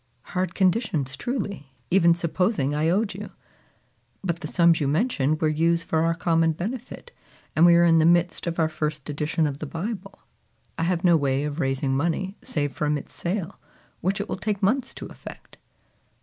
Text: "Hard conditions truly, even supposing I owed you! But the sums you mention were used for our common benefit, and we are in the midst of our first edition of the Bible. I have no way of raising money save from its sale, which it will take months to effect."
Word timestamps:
"Hard 0.33 0.55
conditions 0.55 1.15
truly, 1.15 1.73
even 1.91 2.15
supposing 2.15 2.73
I 2.73 2.89
owed 2.89 3.13
you! 3.13 3.29
But 4.23 4.39
the 4.39 4.47
sums 4.47 4.81
you 4.81 4.87
mention 4.87 5.37
were 5.37 5.47
used 5.47 5.83
for 5.85 6.01
our 6.05 6.15
common 6.15 6.53
benefit, 6.53 7.11
and 7.55 7.67
we 7.67 7.75
are 7.75 7.85
in 7.85 7.99
the 7.99 8.05
midst 8.07 8.47
of 8.47 8.57
our 8.57 8.67
first 8.67 9.07
edition 9.11 9.45
of 9.45 9.59
the 9.59 9.67
Bible. 9.67 10.17
I 10.75 10.85
have 10.85 11.03
no 11.03 11.15
way 11.15 11.43
of 11.43 11.59
raising 11.59 11.95
money 11.95 12.35
save 12.41 12.71
from 12.71 12.97
its 12.97 13.13
sale, 13.13 13.59
which 13.99 14.19
it 14.19 14.27
will 14.27 14.37
take 14.37 14.63
months 14.63 14.95
to 14.95 15.05
effect." 15.05 15.57